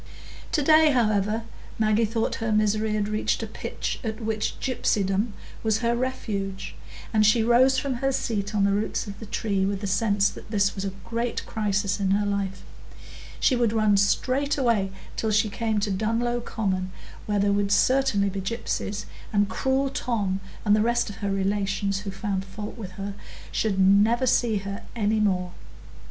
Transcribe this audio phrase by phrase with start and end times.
[0.53, 1.43] To day however,
[1.77, 6.73] Maggie thought her misery had reached a pitch at which gypsydom was her refuge,
[7.13, 10.27] and she rose from her seat on the roots of the tree with the sense
[10.31, 12.63] that this was a great crisis in her life;
[13.39, 16.91] she would run straight away till she came to Dunlow Common,
[17.27, 21.99] where there would certainly be gypsies; and cruel Tom, and the rest of her relations
[21.99, 23.13] who found fault with her,
[23.51, 25.51] should never see her any more.